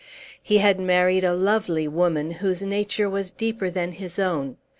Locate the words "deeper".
3.31-3.69